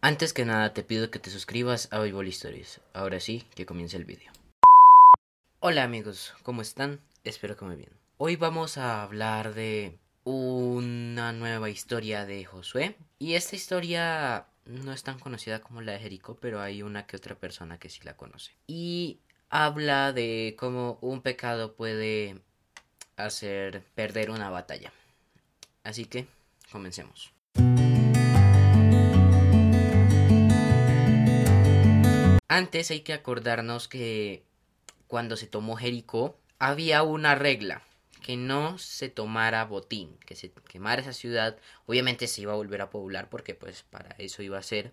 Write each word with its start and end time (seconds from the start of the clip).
Antes 0.00 0.32
que 0.32 0.44
nada 0.44 0.74
te 0.74 0.84
pido 0.84 1.10
que 1.10 1.18
te 1.18 1.28
suscribas 1.28 1.88
a 1.90 1.98
Bible 1.98 2.28
Stories. 2.28 2.80
Ahora 2.92 3.18
sí, 3.18 3.44
que 3.56 3.66
comience 3.66 3.96
el 3.96 4.04
vídeo. 4.04 4.30
Hola 5.58 5.82
amigos, 5.82 6.34
¿cómo 6.44 6.62
están? 6.62 7.00
Espero 7.24 7.56
que 7.56 7.64
muy 7.64 7.74
bien. 7.74 7.90
Hoy 8.16 8.36
vamos 8.36 8.78
a 8.78 9.02
hablar 9.02 9.54
de 9.54 9.98
una 10.22 11.32
nueva 11.32 11.68
historia 11.68 12.26
de 12.26 12.44
Josué. 12.44 12.94
Y 13.18 13.34
esta 13.34 13.56
historia 13.56 14.46
no 14.66 14.92
es 14.92 15.02
tan 15.02 15.18
conocida 15.18 15.60
como 15.60 15.80
la 15.80 15.92
de 15.92 15.98
Jericó, 15.98 16.36
pero 16.36 16.60
hay 16.60 16.82
una 16.82 17.08
que 17.08 17.16
otra 17.16 17.34
persona 17.34 17.80
que 17.80 17.90
sí 17.90 17.98
la 18.04 18.16
conoce. 18.16 18.52
Y 18.68 19.18
habla 19.50 20.12
de 20.12 20.54
cómo 20.56 20.98
un 21.00 21.22
pecado 21.22 21.74
puede 21.74 22.40
hacer 23.16 23.82
perder 23.96 24.30
una 24.30 24.48
batalla. 24.48 24.92
Así 25.82 26.04
que, 26.04 26.28
comencemos. 26.70 27.32
Antes 32.48 32.90
hay 32.90 33.00
que 33.00 33.12
acordarnos 33.12 33.88
que 33.88 34.42
cuando 35.06 35.36
se 35.36 35.46
tomó 35.46 35.76
Jericó 35.76 36.38
había 36.58 37.02
una 37.02 37.34
regla 37.34 37.82
que 38.22 38.38
no 38.38 38.78
se 38.78 39.10
tomara 39.10 39.64
botín, 39.66 40.16
que 40.24 40.34
se 40.34 40.50
quemara 40.66 41.02
esa 41.02 41.12
ciudad, 41.12 41.58
obviamente 41.84 42.26
se 42.26 42.40
iba 42.40 42.54
a 42.54 42.56
volver 42.56 42.80
a 42.80 42.88
poblar 42.88 43.28
porque 43.28 43.54
pues 43.54 43.82
para 43.82 44.14
eso 44.18 44.42
iba 44.42 44.58
a 44.58 44.62
ser, 44.62 44.92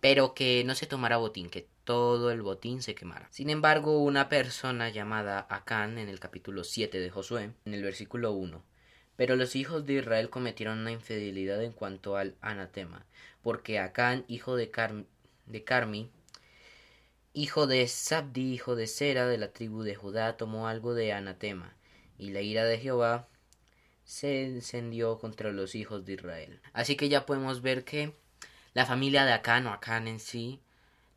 pero 0.00 0.34
que 0.34 0.64
no 0.64 0.74
se 0.74 0.86
tomara 0.86 1.18
botín, 1.18 1.50
que 1.50 1.68
todo 1.84 2.32
el 2.32 2.42
botín 2.42 2.82
se 2.82 2.96
quemara. 2.96 3.28
Sin 3.30 3.48
embargo, 3.48 4.02
una 4.02 4.28
persona 4.28 4.88
llamada 4.88 5.46
Acán 5.50 5.98
en 5.98 6.08
el 6.08 6.18
capítulo 6.18 6.64
7 6.64 6.98
de 6.98 7.10
Josué, 7.10 7.52
en 7.64 7.74
el 7.74 7.82
versículo 7.84 8.32
1, 8.32 8.60
pero 9.14 9.36
los 9.36 9.54
hijos 9.54 9.86
de 9.86 9.94
Israel 9.94 10.30
cometieron 10.30 10.80
una 10.80 10.90
infidelidad 10.90 11.62
en 11.62 11.72
cuanto 11.72 12.16
al 12.16 12.34
anatema, 12.40 13.06
porque 13.40 13.78
Acán, 13.78 14.24
hijo 14.26 14.56
de, 14.56 14.70
de 15.46 15.64
Carmi, 15.64 16.10
hijo 17.34 17.66
de 17.66 17.88
Sabdi, 17.88 18.52
hijo 18.52 18.76
de 18.76 18.86
Sera, 18.86 19.26
de 19.26 19.38
la 19.38 19.52
tribu 19.52 19.82
de 19.82 19.94
Judá, 19.94 20.36
tomó 20.36 20.68
algo 20.68 20.94
de 20.94 21.12
anatema, 21.12 21.76
y 22.18 22.30
la 22.30 22.40
ira 22.40 22.64
de 22.64 22.78
Jehová 22.78 23.28
se 24.04 24.44
encendió 24.44 25.18
contra 25.18 25.52
los 25.52 25.74
hijos 25.74 26.04
de 26.04 26.14
Israel. 26.14 26.60
Así 26.72 26.96
que 26.96 27.08
ya 27.08 27.24
podemos 27.24 27.62
ver 27.62 27.84
que 27.84 28.14
la 28.74 28.86
familia 28.86 29.24
de 29.24 29.32
Acán 29.32 29.66
o 29.66 29.72
Acán 29.72 30.08
en 30.08 30.20
sí 30.20 30.60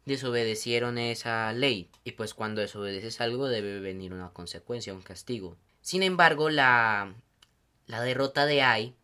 desobedecieron 0.05 0.97
esa 0.97 1.51
ley, 1.51 1.89
y 2.03 2.11
pues 2.11 2.33
cuando 2.33 2.61
desobedeces 2.61 3.19
algo 3.21 3.47
debe 3.47 3.79
venir 3.79 4.13
una 4.13 4.29
consecuencia, 4.29 4.93
un 4.93 5.01
castigo. 5.01 5.57
Sin 5.81 6.03
embargo, 6.03 6.49
la, 6.49 7.15
la 7.87 8.01
derrota 8.01 8.45
de 8.45 8.61
Ai 8.61 8.95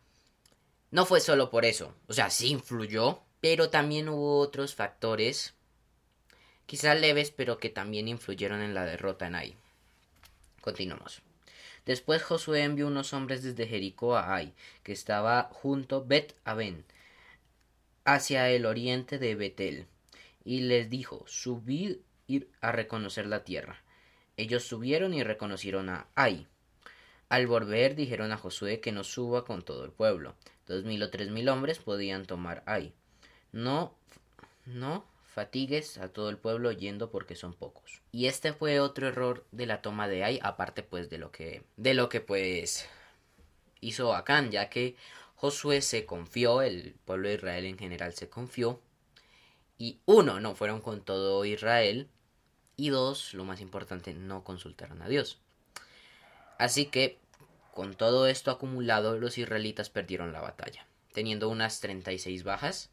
no 0.92 1.06
fue 1.06 1.22
solo 1.22 1.50
por 1.50 1.66
eso, 1.66 1.96
o 2.08 2.14
sea, 2.14 2.30
sí 2.30 2.50
influyó, 2.50 3.22
pero 3.40 3.70
también 3.70 4.10
hubo 4.10 4.40
otros 4.40 4.76
factores 4.76 5.56
quizás 6.66 7.00
leves, 7.00 7.32
pero 7.32 7.58
que 7.58 7.70
también 7.70 8.08
influyeron 8.08 8.62
en 8.62 8.74
la 8.74 8.86
derrota 8.86 9.28
en 9.28 9.36
Ai. 9.36 9.56
Continuamos. 10.62 11.22
Después 11.86 12.22
Josué 12.22 12.64
envió 12.64 12.88
unos 12.88 13.14
hombres 13.14 13.44
desde 13.44 13.68
Jericó 13.68 14.16
a 14.16 14.36
Ai, 14.36 14.54
que 14.84 14.92
estaba 14.92 15.50
junto 15.52 16.06
Bet 16.06 16.36
Aben, 16.44 16.86
hacia 18.06 18.50
el 18.50 18.66
oriente 18.66 19.18
de 19.18 19.36
Betel, 19.36 19.88
y 20.44 20.62
les 20.62 20.90
dijo, 20.90 21.24
subid 21.28 21.98
ir 22.28 22.50
a 22.62 22.72
reconocer 22.72 23.26
la 23.26 23.44
tierra. 23.44 23.82
Ellos 24.38 24.64
subieron 24.64 25.14
y 25.14 25.24
reconocieron 25.24 25.90
a 25.90 26.08
Ai. 26.16 26.48
Al 27.30 27.48
volver 27.48 27.96
dijeron 27.96 28.32
a 28.32 28.38
Josué 28.38 28.80
que 28.80 28.92
no 28.92 29.04
suba 29.04 29.46
con 29.46 29.64
todo 29.64 29.86
el 29.86 29.92
pueblo. 29.92 30.36
Dos 30.68 30.84
mil 30.84 31.02
o 31.04 31.10
tres 31.10 31.30
mil 31.30 31.50
hombres 31.50 31.80
podían 31.80 32.26
tomar 32.26 32.64
Ai. 32.66 32.94
No, 33.52 33.96
no 34.66 35.06
fatigues 35.32 35.98
a 35.98 36.10
todo 36.10 36.30
el 36.30 36.40
oyendo 36.44 36.72
yendo 36.74 37.10
porque 37.10 37.36
son 37.36 37.54
pocos. 37.54 38.02
Y 38.12 38.28
este 38.28 38.52
fue 38.54 38.80
otro 38.80 39.08
error 39.08 39.46
de 39.52 39.66
la 39.66 39.82
toma 39.82 40.08
de 40.08 40.24
Ai, 40.24 40.40
aparte 40.44 40.84
pues 40.84 41.10
de 41.10 41.18
lo 41.18 41.32
que 41.32 41.64
de 41.78 41.94
lo 41.94 42.10
que 42.10 42.20
pues 42.20 42.88
hizo 43.80 44.14
Acán, 44.14 44.52
ya 44.52 44.70
que 44.70 44.96
Josué 45.36 45.82
se 45.82 46.06
confió, 46.06 46.62
el 46.62 46.96
pueblo 47.06 47.30
de 47.30 47.36
Israel 47.36 47.66
en 47.66 47.78
general 47.78 48.14
se 48.14 48.30
confió 48.30 48.82
y 49.78 50.00
uno, 50.06 50.40
no 50.40 50.54
fueron 50.54 50.82
con 50.82 51.02
todo 51.02 51.46
Israel 51.46 52.08
y 52.76 52.90
dos, 52.90 53.34
lo 53.34 53.46
más 53.46 53.62
importante, 53.62 54.14
no 54.14 54.44
consultaron 54.44 55.02
a 55.02 55.08
Dios. 55.08 55.40
Así 56.60 56.86
que 56.86 57.18
con 57.74 57.96
todo 57.96 58.28
esto 58.28 58.52
acumulado, 58.52 59.18
los 59.18 59.38
israelitas 59.38 59.90
perdieron 59.90 60.34
la 60.34 60.42
batalla, 60.42 60.86
teniendo 61.14 61.50
unas 61.50 61.80
36 61.80 62.44
bajas 62.44 62.92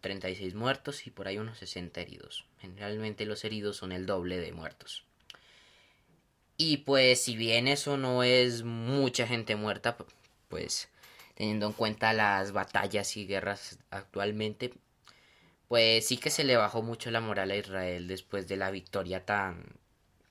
36 0.00 0.54
muertos 0.54 1.06
y 1.06 1.10
por 1.10 1.28
ahí 1.28 1.38
unos 1.38 1.58
60 1.58 2.00
heridos. 2.00 2.44
Generalmente 2.60 3.26
los 3.26 3.44
heridos 3.44 3.76
son 3.76 3.92
el 3.92 4.06
doble 4.06 4.38
de 4.38 4.52
muertos. 4.52 5.04
Y 6.56 6.78
pues 6.78 7.22
si 7.22 7.36
bien 7.36 7.68
eso 7.68 7.96
no 7.96 8.22
es 8.22 8.64
mucha 8.64 9.26
gente 9.26 9.54
muerta, 9.56 9.96
pues 10.48 10.88
teniendo 11.34 11.66
en 11.66 11.72
cuenta 11.72 12.12
las 12.12 12.50
batallas 12.52 13.16
y 13.16 13.26
guerras 13.26 13.78
actualmente, 13.90 14.74
pues 15.68 16.06
sí 16.06 16.16
que 16.16 16.30
se 16.30 16.42
le 16.44 16.56
bajó 16.56 16.82
mucho 16.82 17.10
la 17.12 17.20
moral 17.20 17.52
a 17.52 17.56
Israel 17.56 18.08
después 18.08 18.48
de 18.48 18.56
la 18.56 18.72
victoria 18.72 19.24
tan 19.24 19.64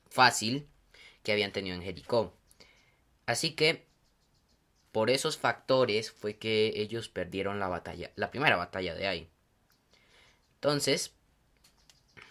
fácil 0.09 0.67
que 1.23 1.31
habían 1.31 1.53
tenido 1.53 1.75
en 1.75 1.83
Jericó. 1.83 2.33
Así 3.25 3.51
que 3.51 3.85
por 4.91 5.09
esos 5.09 5.37
factores 5.37 6.11
fue 6.11 6.37
que 6.37 6.73
ellos 6.75 7.07
perdieron 7.07 7.59
la 7.59 7.67
batalla, 7.67 8.11
la 8.15 8.31
primera 8.31 8.55
batalla 8.55 8.95
de 8.95 9.07
ahí. 9.07 9.29
Entonces, 10.57 11.13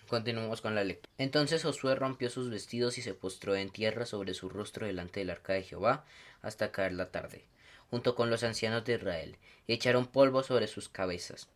continuamos 0.08 0.60
con 0.60 0.74
la 0.74 0.82
lectura. 0.82 1.12
Entonces 1.16 1.62
Josué 1.62 1.94
rompió 1.94 2.28
sus 2.28 2.50
vestidos 2.50 2.98
y 2.98 3.02
se 3.02 3.14
postró 3.14 3.54
en 3.54 3.70
tierra 3.70 4.04
sobre 4.04 4.34
su 4.34 4.48
rostro 4.48 4.84
delante 4.84 5.20
del 5.20 5.30
arca 5.30 5.52
de 5.52 5.62
Jehová 5.62 6.04
hasta 6.42 6.72
caer 6.72 6.94
la 6.94 7.12
tarde, 7.12 7.44
junto 7.88 8.16
con 8.16 8.28
los 8.28 8.42
ancianos 8.42 8.84
de 8.84 8.94
Israel, 8.94 9.36
y 9.68 9.74
echaron 9.74 10.08
polvo 10.08 10.42
sobre 10.42 10.66
sus 10.66 10.88
cabezas. 10.88 11.48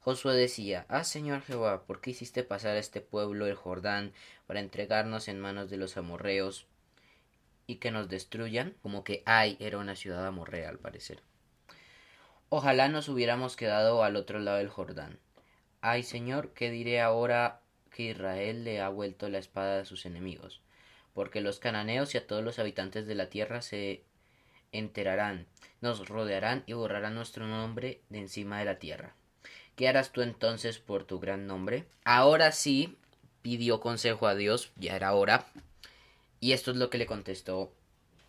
Josué 0.00 0.34
decía, 0.34 0.86
Ah 0.88 1.04
Señor 1.04 1.42
Jehová, 1.42 1.82
¿por 1.82 2.00
qué 2.00 2.12
hiciste 2.12 2.42
pasar 2.42 2.76
a 2.76 2.80
este 2.80 3.02
pueblo 3.02 3.46
el 3.46 3.54
Jordán 3.54 4.14
para 4.46 4.60
entregarnos 4.60 5.28
en 5.28 5.40
manos 5.40 5.68
de 5.68 5.76
los 5.76 5.98
amorreos 5.98 6.66
y 7.66 7.76
que 7.76 7.90
nos 7.90 8.08
destruyan? 8.08 8.74
Como 8.80 9.04
que 9.04 9.22
Ay 9.26 9.58
era 9.60 9.76
una 9.76 9.94
ciudad 9.94 10.26
amorrea 10.26 10.70
al 10.70 10.78
parecer. 10.78 11.22
Ojalá 12.48 12.88
nos 12.88 13.10
hubiéramos 13.10 13.56
quedado 13.56 14.02
al 14.02 14.16
otro 14.16 14.38
lado 14.38 14.56
del 14.56 14.70
Jordán 14.70 15.18
Ay 15.86 16.02
Señor, 16.02 16.54
¿qué 16.54 16.70
diré 16.70 17.02
ahora 17.02 17.60
que 17.90 18.04
Israel 18.04 18.64
le 18.64 18.80
ha 18.80 18.88
vuelto 18.88 19.28
la 19.28 19.36
espada 19.36 19.82
a 19.82 19.84
sus 19.84 20.06
enemigos? 20.06 20.62
Porque 21.12 21.42
los 21.42 21.58
cananeos 21.58 22.14
y 22.14 22.16
a 22.16 22.26
todos 22.26 22.42
los 22.42 22.58
habitantes 22.58 23.06
de 23.06 23.14
la 23.14 23.28
tierra 23.28 23.60
se 23.60 24.02
enterarán, 24.72 25.46
nos 25.82 26.08
rodearán 26.08 26.64
y 26.66 26.72
borrarán 26.72 27.14
nuestro 27.14 27.46
nombre 27.46 28.00
de 28.08 28.20
encima 28.20 28.60
de 28.60 28.64
la 28.64 28.78
tierra. 28.78 29.14
¿Qué 29.76 29.86
harás 29.86 30.10
tú 30.10 30.22
entonces 30.22 30.78
por 30.78 31.04
tu 31.04 31.20
gran 31.20 31.46
nombre? 31.46 31.84
Ahora 32.02 32.52
sí 32.52 32.96
pidió 33.42 33.80
consejo 33.80 34.26
a 34.26 34.34
Dios, 34.34 34.72
ya 34.76 34.96
era 34.96 35.12
hora, 35.12 35.48
y 36.40 36.52
esto 36.52 36.70
es 36.70 36.78
lo 36.78 36.88
que 36.88 36.96
le 36.96 37.04
contestó 37.04 37.74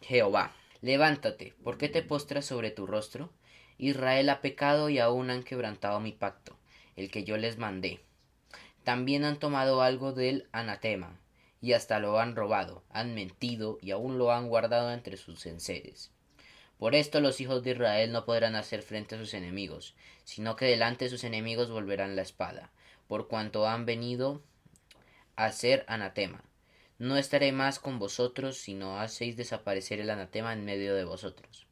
Jehová. 0.01 0.53
Levántate, 0.81 1.53
¿por 1.63 1.77
qué 1.77 1.87
te 1.87 2.01
postras 2.01 2.45
sobre 2.45 2.71
tu 2.71 2.85
rostro? 2.85 3.31
Israel 3.77 4.27
ha 4.27 4.41
pecado 4.41 4.89
y 4.89 4.99
aún 4.99 5.29
han 5.29 5.43
quebrantado 5.43 6.01
mi 6.01 6.11
pacto 6.11 6.57
el 6.95 7.11
que 7.11 7.23
yo 7.23 7.37
les 7.37 7.57
mandé. 7.57 7.99
También 8.83 9.25
han 9.25 9.39
tomado 9.39 9.81
algo 9.81 10.13
del 10.13 10.47
anatema, 10.51 11.19
y 11.61 11.73
hasta 11.73 11.99
lo 11.99 12.19
han 12.19 12.35
robado, 12.35 12.83
han 12.89 13.15
mentido 13.15 13.79
y 13.81 13.91
aún 13.91 14.17
lo 14.17 14.31
han 14.31 14.47
guardado 14.47 14.91
entre 14.93 15.17
sus 15.17 15.45
enseres. 15.45 16.11
Por 16.77 16.93
esto 16.93 17.21
los 17.21 17.41
hijos 17.41 17.63
de 17.63 17.71
Israel 17.71 18.11
no 18.11 18.25
podrán 18.25 18.55
hacer 18.55 18.81
frente 18.81 19.15
a 19.15 19.17
sus 19.17 19.33
enemigos, 19.33 19.95
sino 20.23 20.55
que 20.55 20.65
delante 20.65 21.05
de 21.05 21.09
sus 21.09 21.23
enemigos 21.23 21.71
volverán 21.71 22.15
la 22.15 22.21
espada, 22.21 22.71
por 23.07 23.27
cuanto 23.27 23.67
han 23.67 23.85
venido 23.85 24.43
a 25.35 25.51
ser 25.51 25.85
anatema. 25.87 26.43
No 26.97 27.17
estaré 27.17 27.51
más 27.51 27.79
con 27.79 27.99
vosotros, 27.99 28.57
sino 28.57 28.99
hacéis 28.99 29.35
desaparecer 29.35 29.99
el 29.99 30.09
anatema 30.09 30.53
en 30.53 30.65
medio 30.65 30.95
de 30.95 31.03
vosotros. 31.03 31.67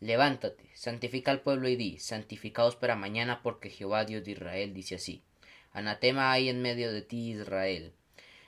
Levántate, 0.00 0.70
santifica 0.74 1.32
al 1.32 1.40
pueblo 1.40 1.68
y 1.68 1.76
di, 1.76 1.98
santificaos 1.98 2.76
para 2.76 2.94
mañana, 2.94 3.42
porque 3.42 3.70
Jehová 3.70 4.04
Dios 4.04 4.24
de 4.24 4.32
Israel 4.32 4.72
dice 4.72 4.94
así. 4.94 5.22
Anatema 5.72 6.30
hay 6.32 6.48
en 6.48 6.62
medio 6.62 6.92
de 6.92 7.02
ti, 7.02 7.32
Israel. 7.32 7.92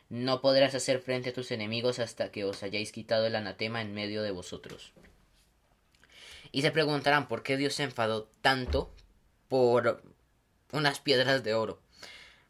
No 0.09 0.41
podrás 0.41 0.75
hacer 0.75 1.01
frente 1.01 1.31
a 1.31 1.33
tus 1.33 1.51
enemigos 1.51 1.99
hasta 1.99 2.31
que 2.31 2.45
os 2.45 2.63
hayáis 2.63 2.93
quitado 2.93 3.27
el 3.27 3.37
anatema 3.37 3.83
en 3.83 3.95
medio 3.95 4.23
de 4.23 4.31
vosotros. 4.31 4.93
Y 6.53 6.63
se 6.63 6.71
preguntarán 6.71 7.29
por 7.29 7.43
qué 7.43 7.57
Dios 7.57 7.75
se 7.75 7.85
enfadó 7.85 8.29
tanto 8.43 8.93
por 9.49 10.03
unas 10.73 11.01
piedras 11.01 11.45
de 11.45 11.55
oro. 11.55 11.81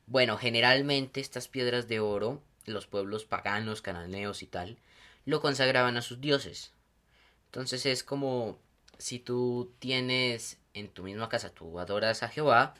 Bueno, 0.06 0.36
generalmente 0.36 1.20
estas 1.20 1.48
piedras 1.48 1.88
de 1.88 2.00
oro, 2.00 2.42
los 2.64 2.86
pueblos 2.86 3.24
paganos, 3.24 3.82
cananeos 3.82 4.42
y 4.42 4.46
tal, 4.46 4.78
lo 5.24 5.40
consagraban 5.40 5.96
a 5.96 6.02
sus 6.02 6.20
dioses. 6.20 6.72
Entonces 7.46 7.86
es 7.86 8.04
como 8.04 8.58
si 9.00 9.18
tú 9.18 9.72
tienes 9.78 10.58
en 10.74 10.88
tu 10.88 11.02
misma 11.02 11.28
casa, 11.28 11.50
tú 11.50 11.80
adoras 11.80 12.22
a 12.22 12.28
Jehová, 12.28 12.74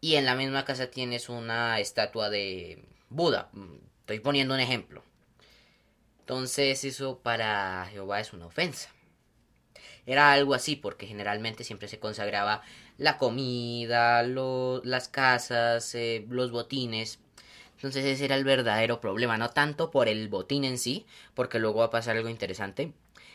y 0.00 0.14
en 0.16 0.24
la 0.24 0.34
misma 0.34 0.64
casa 0.64 0.90
tienes 0.90 1.28
una 1.28 1.78
estatua 1.78 2.30
de 2.30 2.82
Buda. 3.10 3.50
Estoy 4.00 4.20
poniendo 4.20 4.54
un 4.54 4.60
ejemplo. 4.60 5.04
Entonces 6.20 6.84
eso 6.84 7.18
para 7.18 7.86
Jehová 7.90 8.20
es 8.20 8.32
una 8.32 8.46
ofensa. 8.46 8.88
Era 10.06 10.32
algo 10.32 10.54
así 10.54 10.74
porque 10.74 11.06
generalmente 11.06 11.64
siempre 11.64 11.88
se 11.88 11.98
consagraba 11.98 12.62
la 12.96 13.18
comida, 13.18 14.22
las 14.22 15.08
casas, 15.08 15.94
eh, 15.94 16.24
los 16.28 16.50
botines. 16.50 17.18
Entonces 17.80 18.04
ese 18.04 18.26
era 18.26 18.34
el 18.34 18.44
verdadero 18.44 19.00
problema, 19.00 19.38
no 19.38 19.48
tanto 19.48 19.90
por 19.90 20.06
el 20.06 20.28
botín 20.28 20.64
en 20.64 20.76
sí, 20.76 21.06
porque 21.32 21.58
luego 21.58 21.78
va 21.78 21.86
a 21.86 21.90
pasar 21.90 22.14
algo 22.14 22.28
interesante, 22.28 22.92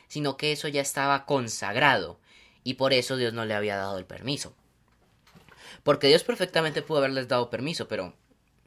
sino 0.08 0.38
que 0.38 0.52
eso 0.52 0.68
ya 0.68 0.82
estaba 0.82 1.26
consagrado 1.26 2.20
y 2.64 2.76
por 2.76 2.94
eso 2.94 3.18
Dios 3.18 3.34
no 3.34 3.44
le 3.46 3.56
había 3.56 3.76
dado 3.76 3.98
el 3.98 4.06
permiso. 4.06 4.54
Porque 5.82 6.10
Dios 6.10 6.24
perfectamente 6.24 6.84
pudo 6.84 7.00
haberles 7.00 7.28
dado 7.28 7.50
permiso, 7.50 7.88
pero 7.88 8.14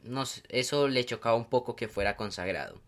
no, 0.03 0.25
eso 0.49 0.89
le 0.89 1.05
chocaba 1.05 1.37
un 1.37 1.49
poco 1.49 1.77
que 1.77 1.87
fuera 1.87 2.17
consagrado. 2.17 2.81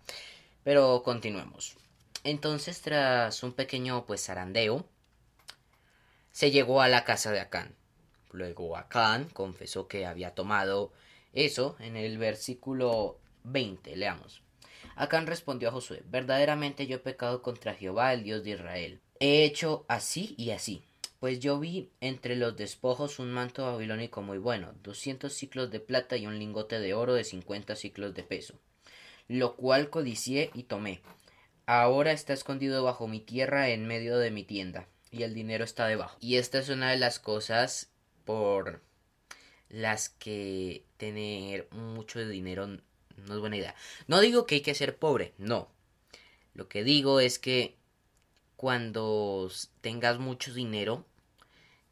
Pero 0.66 1.02
continuemos. 1.02 1.78
Entonces, 2.26 2.82
tras 2.82 3.42
un 3.42 3.54
pequeño 3.54 4.06
pues 4.06 4.26
zarandeo, 4.26 4.86
se 6.34 6.52
llegó 6.52 6.82
a 6.82 6.90
la 6.90 7.06
casa 7.06 7.32
de 7.32 7.40
Acán. 7.40 7.74
Luego 8.32 8.76
Acán 8.76 9.30
confesó 9.30 9.88
que 9.88 10.06
había 10.06 10.36
tomado 10.36 10.92
eso 11.34 11.76
en 11.80 11.96
el 11.96 12.18
versículo 12.18 13.20
20. 13.44 13.96
Leamos. 13.96 14.42
Acán 14.96 15.28
respondió 15.28 15.70
a 15.70 15.72
Josué, 15.72 16.04
verdaderamente 16.06 16.86
yo 16.88 16.98
he 16.98 17.00
pecado 17.00 17.42
contra 17.42 17.74
Jehová, 17.74 18.14
el 18.14 18.24
Dios 18.24 18.44
de 18.44 18.52
Israel. 18.52 19.02
He 19.20 19.44
hecho 19.44 19.86
así 19.88 20.36
y 20.38 20.52
así. 20.52 20.84
Pues 21.20 21.40
yo 21.40 21.60
vi 21.60 21.92
entre 22.02 22.36
los 22.36 22.58
despojos 22.58 23.20
un 23.20 23.32
manto 23.32 23.64
babilónico 23.64 24.24
muy 24.24 24.40
bueno, 24.40 24.74
doscientos 24.82 25.34
ciclos 25.34 25.70
de 25.70 25.80
plata 25.80 26.18
y 26.18 26.26
un 26.26 26.40
lingote 26.40 26.80
de 26.80 26.96
oro 26.96 27.14
de 27.14 27.24
cincuenta 27.24 27.76
ciclos 27.76 28.16
de 28.16 28.24
peso, 28.24 28.56
lo 29.28 29.56
cual 29.56 29.92
codicié 29.92 30.50
y 30.56 30.64
tomé. 30.64 31.02
Ahora 31.68 32.12
está 32.12 32.34
escondido 32.34 32.84
bajo 32.84 33.08
mi 33.08 33.20
tierra 33.20 33.70
en 33.70 33.86
medio 33.86 34.18
de 34.18 34.32
mi 34.32 34.44
tienda, 34.44 34.88
y 35.12 35.22
el 35.22 35.36
dinero 35.36 35.64
está 35.64 35.86
debajo. 35.86 36.18
Y 36.20 36.38
esta 36.38 36.58
es 36.58 36.70
una 36.70 36.90
de 36.90 36.98
las 36.98 37.20
cosas 37.20 37.92
por 38.26 38.82
las 39.70 40.10
que 40.10 40.86
tener 41.02 41.68
mucho 41.72 42.20
dinero 42.28 42.68
no 42.68 43.34
es 43.34 43.40
buena 43.40 43.58
idea. 43.58 43.74
No 44.06 44.20
digo 44.20 44.46
que 44.46 44.56
hay 44.56 44.62
que 44.62 44.76
ser 44.76 44.98
pobre, 44.98 45.34
no. 45.40 45.68
Lo 46.54 46.68
que 46.68 46.84
digo 46.84 47.20
es 47.20 47.40
que 47.40 47.76
cuando 48.56 49.50
tengas 49.82 50.20
mucho 50.20 50.54
dinero, 50.54 51.04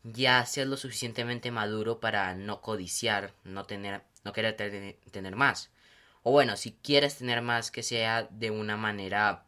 ya 0.04 0.46
seas 0.46 0.68
lo 0.68 0.78
suficientemente 0.78 1.50
maduro 1.50 2.00
para 2.00 2.36
no 2.36 2.62
codiciar, 2.62 3.34
no 3.44 3.66
tener, 3.66 4.04
no 4.24 4.32
querer 4.32 4.56
tener 5.12 5.36
más. 5.36 5.72
O 6.22 6.32
bueno, 6.32 6.56
si 6.56 6.74
quieres 6.74 7.18
tener 7.18 7.42
más, 7.42 7.72
que 7.72 7.82
sea 7.82 8.28
de 8.30 8.52
una 8.52 8.78
manera 8.78 9.46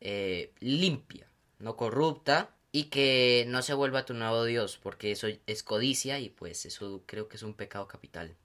eh, 0.00 0.52
limpia, 0.60 1.26
no 1.58 1.76
corrupta, 1.76 2.50
y 2.72 2.84
que 2.84 3.44
no 3.48 3.62
se 3.62 3.74
vuelva 3.74 4.04
tu 4.04 4.14
nuevo 4.14 4.44
Dios, 4.44 4.78
porque 4.82 5.12
eso 5.12 5.28
es 5.46 5.62
codicia 5.62 6.18
y 6.18 6.28
pues 6.28 6.66
eso 6.66 7.02
creo 7.06 7.28
que 7.28 7.36
es 7.36 7.42
un 7.42 7.54
pecado 7.54 7.88
capital. 7.88 8.36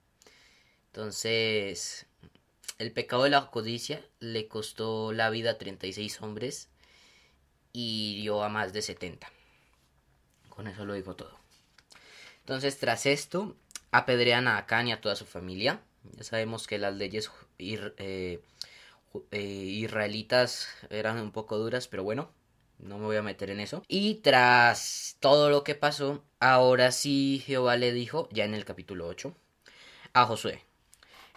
Entonces, 0.86 2.06
el 2.78 2.92
pecado 2.92 3.24
de 3.24 3.30
la 3.30 3.50
codicia 3.50 4.04
le 4.20 4.48
costó 4.48 5.12
la 5.12 5.30
vida 5.30 5.52
a 5.52 5.58
36 5.58 6.22
hombres 6.22 6.68
y 7.72 8.20
dio 8.22 8.42
a 8.42 8.48
más 8.48 8.72
de 8.72 8.82
70. 8.82 9.30
Con 10.48 10.68
eso 10.68 10.84
lo 10.84 10.94
digo 10.94 11.16
todo. 11.16 11.36
Entonces, 12.40 12.78
tras 12.78 13.06
esto, 13.06 13.56
apedrean 13.90 14.48
a 14.48 14.58
Acán 14.58 14.88
y 14.88 14.92
a 14.92 15.00
toda 15.00 15.16
su 15.16 15.26
familia. 15.26 15.80
Ya 16.12 16.24
sabemos 16.24 16.66
que 16.66 16.78
las 16.78 16.94
leyes 16.94 17.30
eh, 17.58 18.40
eh, 19.30 19.40
israelitas 19.40 20.68
eran 20.90 21.18
un 21.18 21.32
poco 21.32 21.58
duras, 21.58 21.88
pero 21.88 22.04
bueno, 22.04 22.30
no 22.78 22.98
me 22.98 23.06
voy 23.06 23.16
a 23.16 23.22
meter 23.22 23.50
en 23.50 23.60
eso. 23.60 23.82
Y 23.88 24.16
tras 24.16 25.16
todo 25.20 25.50
lo 25.50 25.64
que 25.64 25.74
pasó, 25.74 26.22
ahora 26.40 26.92
sí 26.92 27.42
Jehová 27.46 27.76
le 27.76 27.92
dijo, 27.92 28.28
ya 28.30 28.44
en 28.44 28.54
el 28.54 28.64
capítulo 28.64 29.06
8, 29.06 29.34
a 30.12 30.26
Josué. 30.26 30.62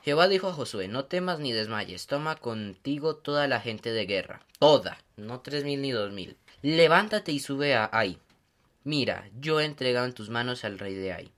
Jehová 0.03 0.27
dijo 0.27 0.47
a 0.47 0.53
Josué, 0.53 0.87
no 0.87 1.05
temas 1.05 1.39
ni 1.39 1.51
desmayes, 1.51 2.07
toma 2.07 2.35
contigo 2.35 3.17
toda 3.17 3.47
la 3.47 3.59
gente 3.59 3.91
de 3.91 4.05
guerra, 4.05 4.41
toda, 4.59 4.97
no 5.17 5.41
tres 5.41 5.63
mil 5.63 5.81
ni 5.81 5.91
dos 5.91 6.11
mil. 6.11 6.37
Levántate 6.61 7.31
y 7.31 7.39
sube 7.39 7.75
a 7.75 7.89
Ai, 7.91 8.19
Mira, 8.87 9.29
yo 9.37 9.59
he 9.59 9.65
entregado 9.65 10.05
en 10.05 10.13
tus 10.13 10.29
manos 10.29 10.63
al 10.63 10.79
rey 10.79 10.95
de 10.95 11.11
Ai, 11.11 11.29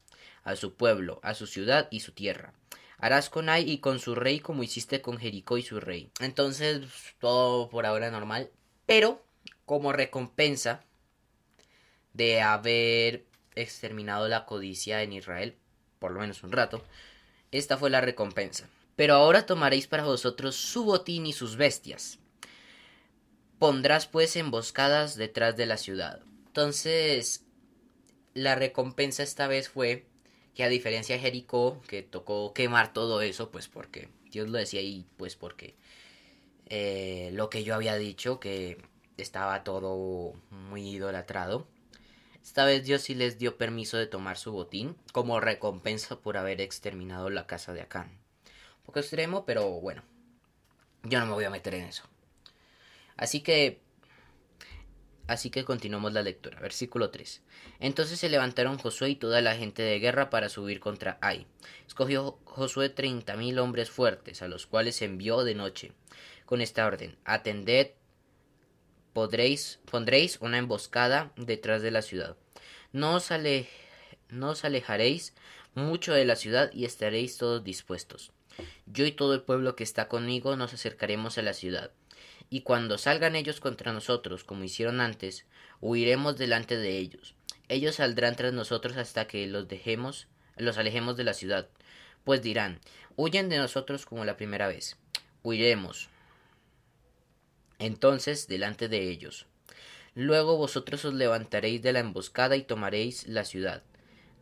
a 0.43 0.55
su 0.55 0.75
pueblo, 0.75 1.19
a 1.23 1.33
su 1.33 1.47
ciudad 1.47 1.87
y 1.89 2.01
su 2.01 2.11
tierra. 2.11 2.53
Harás 2.99 3.31
con 3.31 3.49
Ai 3.49 3.67
y 3.67 3.79
con 3.79 3.97
su 3.97 4.13
rey 4.13 4.39
como 4.39 4.61
hiciste 4.61 5.01
con 5.01 5.17
Jericó 5.17 5.57
y 5.57 5.63
su 5.63 5.79
rey. 5.79 6.11
Entonces, 6.19 6.81
todo 7.17 7.67
por 7.69 7.87
ahora 7.87 8.11
normal. 8.11 8.51
Pero, 8.85 9.23
como 9.69 9.93
recompensa 9.93 10.83
de 12.13 12.41
haber 12.41 13.27
exterminado 13.53 14.27
la 14.27 14.47
codicia 14.47 15.03
en 15.03 15.13
Israel, 15.13 15.53
por 15.99 16.09
lo 16.09 16.21
menos 16.21 16.41
un 16.41 16.51
rato, 16.51 16.83
esta 17.51 17.77
fue 17.77 17.91
la 17.91 18.01
recompensa. 18.01 18.67
Pero 18.95 19.13
ahora 19.13 19.45
tomaréis 19.45 19.85
para 19.85 20.05
vosotros 20.05 20.55
su 20.55 20.85
botín 20.85 21.27
y 21.27 21.33
sus 21.33 21.55
bestias. 21.55 22.17
Pondrás 23.59 24.07
pues 24.07 24.35
emboscadas 24.37 25.15
detrás 25.17 25.55
de 25.55 25.67
la 25.67 25.77
ciudad. 25.77 26.19
Entonces, 26.47 27.45
la 28.33 28.55
recompensa 28.55 29.21
esta 29.21 29.45
vez 29.45 29.69
fue 29.69 30.07
que 30.55 30.63
a 30.63 30.67
diferencia 30.67 31.13
de 31.13 31.21
Jericó, 31.21 31.79
que 31.87 32.01
tocó 32.01 32.55
quemar 32.55 32.91
todo 32.91 33.21
eso, 33.21 33.51
pues 33.51 33.67
porque 33.67 34.09
Dios 34.31 34.49
lo 34.49 34.57
decía 34.57 34.81
y 34.81 35.05
pues 35.15 35.35
porque 35.35 35.75
eh, 36.65 37.29
lo 37.33 37.51
que 37.51 37.63
yo 37.63 37.75
había 37.75 37.97
dicho, 37.97 38.39
que 38.39 38.89
estaba 39.21 39.63
todo 39.63 40.33
muy 40.49 40.89
idolatrado. 40.89 41.67
Esta 42.43 42.65
vez 42.65 42.83
Dios 42.83 43.01
sí 43.03 43.15
les 43.15 43.37
dio 43.37 43.57
permiso 43.57 43.97
de 43.97 44.07
tomar 44.07 44.37
su 44.37 44.51
botín 44.51 44.95
como 45.11 45.39
recompensa 45.39 46.19
por 46.19 46.37
haber 46.37 46.61
exterminado 46.61 47.29
la 47.29 47.47
casa 47.47 47.73
de 47.73 47.81
Acán. 47.81 48.07
Un 48.79 48.85
poco 48.85 48.99
extremo, 48.99 49.45
pero 49.45 49.69
bueno, 49.81 50.03
yo 51.03 51.19
no 51.19 51.27
me 51.27 51.33
voy 51.33 51.43
a 51.43 51.49
meter 51.49 51.75
en 51.75 51.85
eso. 51.85 52.03
Así 53.17 53.41
que 53.41 53.81
Así 55.29 55.51
que 55.51 55.63
continuamos 55.63 56.11
la 56.11 56.23
lectura. 56.23 56.59
Versículo 56.59 57.11
3. 57.11 57.43
Entonces 57.79 58.19
se 58.19 58.29
levantaron 58.29 58.79
Josué 58.79 59.11
y 59.11 59.15
toda 59.15 59.41
la 59.41 59.55
gente 59.55 59.83
de 59.83 59.99
guerra 59.99 60.31
para 60.31 60.49
subir 60.49 60.79
contra 60.79 61.19
Ai. 61.21 61.45
Escogió 61.87 62.39
Josué 62.45 62.89
treinta 62.89 63.37
mil 63.37 63.59
hombres 63.59 63.91
fuertes, 63.91 64.41
a 64.41 64.47
los 64.47 64.65
cuales 64.65 65.03
envió 65.03 65.43
de 65.43 65.53
noche, 65.53 65.91
con 66.47 66.61
esta 66.61 66.87
orden: 66.87 67.15
Atended, 67.25 67.91
podréis, 69.13 69.79
pondréis 69.89 70.37
una 70.41 70.57
emboscada 70.57 71.31
detrás 71.35 71.81
de 71.81 71.91
la 71.91 72.01
ciudad. 72.01 72.35
No 72.91 73.15
os, 73.15 73.29
no 74.29 74.49
os 74.49 74.65
alejaréis 74.65 75.33
mucho 75.75 76.13
de 76.13 76.25
la 76.25 76.35
ciudad 76.35 76.71
y 76.73 76.85
estaréis 76.85 77.37
todos 77.37 77.63
dispuestos. 77.63 78.31
Yo 78.85 79.05
y 79.05 79.11
todo 79.11 79.33
el 79.33 79.41
pueblo 79.41 79.75
que 79.75 79.83
está 79.83 80.07
conmigo 80.07 80.55
nos 80.55 80.73
acercaremos 80.73 81.37
a 81.37 81.41
la 81.41 81.53
ciudad 81.53 81.91
y 82.49 82.61
cuando 82.61 82.97
salgan 82.97 83.35
ellos 83.35 83.59
contra 83.59 83.93
nosotros, 83.93 84.43
como 84.43 84.63
hicieron 84.63 85.01
antes, 85.01 85.45
huiremos 85.81 86.37
delante 86.37 86.77
de 86.77 86.97
ellos. 86.97 87.35
Ellos 87.67 87.95
saldrán 87.95 88.35
tras 88.35 88.53
nosotros 88.53 88.97
hasta 88.97 89.27
que 89.27 89.45
los 89.47 89.67
dejemos, 89.67 90.27
los 90.57 90.77
alejemos 90.77 91.15
de 91.15 91.23
la 91.23 91.33
ciudad, 91.33 91.69
pues 92.23 92.41
dirán, 92.41 92.79
huyen 93.15 93.49
de 93.49 93.57
nosotros 93.57 94.05
como 94.05 94.25
la 94.25 94.37
primera 94.37 94.67
vez. 94.67 94.97
Huiremos. 95.43 96.09
Entonces 97.79 98.47
delante 98.47 98.87
de 98.87 99.09
ellos. 99.09 99.47
Luego 100.13 100.57
vosotros 100.57 101.03
os 101.05 101.13
levantaréis 101.13 101.81
de 101.81 101.93
la 101.93 101.99
emboscada 101.99 102.55
y 102.55 102.63
tomaréis 102.63 103.27
la 103.27 103.45
ciudad. 103.45 103.83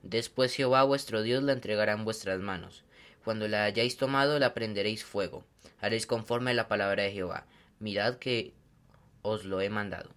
Después 0.03 0.53
Jehová 0.53 0.83
vuestro 0.83 1.21
Dios 1.21 1.43
la 1.43 1.53
entregará 1.53 1.93
en 1.93 2.03
vuestras 2.03 2.39
manos. 2.39 2.83
Cuando 3.23 3.47
la 3.47 3.63
hayáis 3.63 3.97
tomado, 3.97 4.39
la 4.39 4.53
prenderéis 4.53 5.03
fuego. 5.03 5.45
Haréis 5.79 6.05
conforme 6.05 6.51
a 6.51 6.53
la 6.53 6.67
palabra 6.67 7.03
de 7.03 7.11
Jehová 7.11 7.45
mirad 7.79 8.17
que 8.17 8.53
os 9.21 9.45
lo 9.45 9.61
he 9.61 9.69
mandado. 9.69 10.09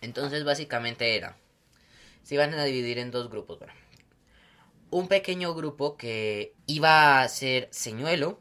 Entonces 0.00 0.44
básicamente 0.44 1.16
era, 1.16 1.36
se 2.22 2.34
iban 2.34 2.54
a 2.54 2.64
dividir 2.64 2.98
en 2.98 3.10
dos 3.10 3.30
grupos. 3.30 3.58
un 4.90 5.06
pequeño 5.08 5.54
grupo 5.54 5.98
que 5.98 6.54
iba 6.66 7.20
a 7.20 7.28
ser 7.28 7.68
señuelo 7.70 8.40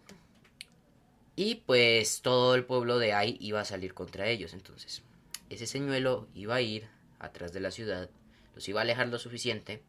y 1.38 1.56
pues 1.56 2.22
todo 2.22 2.56
el 2.56 2.66
pueblo 2.66 2.98
de 2.98 3.14
ahí 3.14 3.38
iba 3.40 3.62
a 3.62 3.66
salir 3.66 3.94
contra 3.94 4.28
ellos. 4.28 4.54
Entonces 4.54 5.04
ese 5.50 5.68
señuelo 5.68 6.28
iba 6.34 6.56
a 6.56 6.62
ir 6.62 6.90
atrás 7.20 7.54
de 7.54 7.62
la 7.62 7.72
ciudad, 7.72 8.10
los 8.56 8.68
iba 8.68 8.82
a 8.82 8.84
alejar 8.84 9.08
lo 9.08 9.20
suficiente 9.20 9.82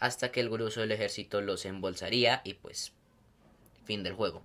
hasta 0.00 0.32
que 0.32 0.40
el 0.40 0.50
grueso 0.50 0.80
del 0.80 0.92
ejército 0.92 1.40
los 1.40 1.64
embolsaría 1.64 2.42
y 2.44 2.54
pues 2.54 2.92
fin 3.84 4.02
del 4.02 4.14
juego. 4.14 4.42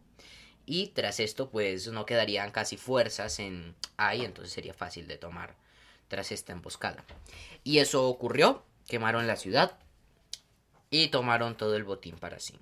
Y 0.67 0.87
tras 0.89 1.19
esto, 1.19 1.49
pues 1.49 1.87
no 1.87 2.05
quedarían 2.05 2.51
casi 2.51 2.77
fuerzas 2.77 3.39
en 3.39 3.75
ahí, 3.97 4.25
entonces 4.25 4.53
sería 4.53 4.73
fácil 4.73 5.07
de 5.07 5.17
tomar 5.17 5.55
tras 6.07 6.31
esta 6.31 6.53
emboscada. 6.53 7.03
Y 7.63 7.79
eso 7.79 8.07
ocurrió, 8.07 8.63
quemaron 8.87 9.27
la 9.27 9.35
ciudad. 9.37 9.79
y 10.91 11.07
tomaron 11.09 11.57
todo 11.57 11.75
el 11.75 11.83
botín 11.83 12.15
para 12.17 12.39
sí. 12.39 12.57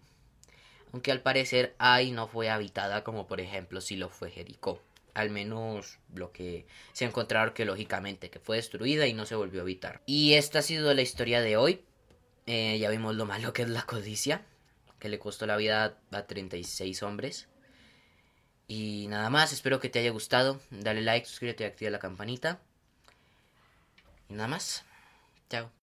Aunque 0.93 1.12
al 1.12 1.21
parecer 1.21 1.75
Ai 1.79 2.12
no 2.12 2.27
fue 2.27 2.50
habitada 2.50 3.03
como 3.03 3.27
por 3.27 3.41
ejemplo 3.41 3.81
si 3.81 3.97
lo 3.97 4.09
fue 4.09 4.29
Jericó. 4.29 4.81
Al 5.15 5.31
menos 5.31 6.00
lo 6.13 6.31
que 6.31 6.65
se 6.93 7.05
encontró 7.05 7.39
arqueológicamente, 7.39 8.29
que 8.29 8.39
fue 8.39 8.55
destruida 8.57 9.05
y 9.05 9.13
no 9.13 9.25
se 9.25 9.35
volvió 9.35 9.62
a 9.62 9.63
habitar. 9.63 10.01
Y 10.05 10.33
esta 10.33 10.59
ha 10.59 10.62
sido 10.62 10.93
la 10.93 11.01
historia 11.01 11.41
de 11.41 11.57
hoy. 11.57 11.83
Eh, 12.45 12.77
ya 12.79 12.89
vimos 12.89 13.15
lo 13.15 13.25
malo 13.25 13.53
que 13.53 13.63
es 13.63 13.69
la 13.69 13.83
codicia, 13.83 14.43
que 15.00 15.09
le 15.09 15.19
costó 15.19 15.45
la 15.45 15.57
vida 15.57 15.97
a 16.12 16.23
36 16.23 17.03
hombres. 17.03 17.47
Y 18.67 19.07
nada 19.07 19.29
más, 19.29 19.51
espero 19.53 19.79
que 19.79 19.89
te 19.89 20.00
haya 20.00 20.12
gustado. 20.12 20.59
Dale 20.71 21.01
like, 21.01 21.27
suscríbete 21.27 21.63
y 21.63 21.67
activa 21.67 21.91
la 21.91 22.00
campanita. 22.00 22.59
Y 24.29 24.33
nada 24.33 24.47
más. 24.47 24.83
Chao. 25.50 25.83